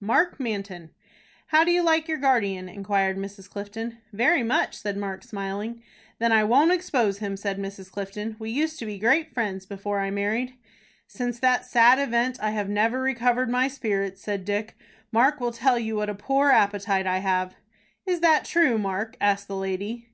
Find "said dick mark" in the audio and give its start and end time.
14.20-15.38